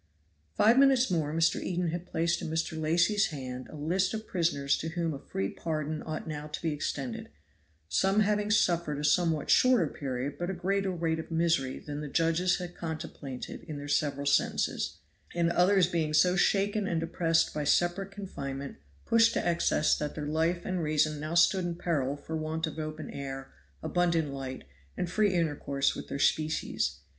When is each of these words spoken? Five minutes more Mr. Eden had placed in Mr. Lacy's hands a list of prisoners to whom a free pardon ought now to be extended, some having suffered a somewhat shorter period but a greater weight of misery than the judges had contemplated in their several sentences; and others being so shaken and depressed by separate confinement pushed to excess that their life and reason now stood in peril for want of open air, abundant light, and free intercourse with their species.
Five 0.55 0.79
minutes 0.79 1.11
more 1.11 1.31
Mr. 1.31 1.61
Eden 1.61 1.89
had 1.89 2.07
placed 2.07 2.41
in 2.41 2.49
Mr. 2.49 2.75
Lacy's 2.81 3.27
hands 3.27 3.67
a 3.69 3.75
list 3.75 4.15
of 4.15 4.25
prisoners 4.25 4.75
to 4.79 4.87
whom 4.89 5.13
a 5.13 5.19
free 5.19 5.47
pardon 5.49 6.01
ought 6.03 6.27
now 6.27 6.47
to 6.47 6.59
be 6.63 6.73
extended, 6.73 7.29
some 7.87 8.21
having 8.21 8.49
suffered 8.49 8.97
a 8.97 9.03
somewhat 9.03 9.51
shorter 9.51 9.85
period 9.85 10.39
but 10.39 10.49
a 10.49 10.55
greater 10.55 10.91
weight 10.91 11.19
of 11.19 11.29
misery 11.29 11.77
than 11.77 12.01
the 12.01 12.07
judges 12.07 12.57
had 12.57 12.73
contemplated 12.75 13.61
in 13.65 13.77
their 13.77 13.87
several 13.87 14.25
sentences; 14.25 14.97
and 15.35 15.51
others 15.51 15.85
being 15.85 16.15
so 16.15 16.35
shaken 16.35 16.87
and 16.87 16.99
depressed 17.01 17.53
by 17.53 17.63
separate 17.63 18.09
confinement 18.09 18.77
pushed 19.05 19.33
to 19.33 19.47
excess 19.47 19.95
that 19.95 20.15
their 20.15 20.25
life 20.25 20.65
and 20.65 20.81
reason 20.81 21.19
now 21.19 21.35
stood 21.35 21.63
in 21.63 21.75
peril 21.75 22.17
for 22.17 22.35
want 22.35 22.65
of 22.65 22.79
open 22.79 23.07
air, 23.11 23.53
abundant 23.83 24.33
light, 24.33 24.63
and 24.97 25.11
free 25.11 25.31
intercourse 25.31 25.93
with 25.93 26.07
their 26.07 26.17
species. 26.17 27.01